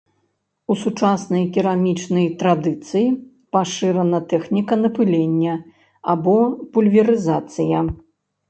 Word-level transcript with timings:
У 0.71 0.77
сучаснай 0.83 1.43
керамічнай 1.57 2.25
традыцыі 2.41 3.07
пашырана 3.57 4.19
тэхніка 4.33 4.73
напылення, 4.83 5.53
або 6.15 6.37
пульверызацыя. 6.75 7.77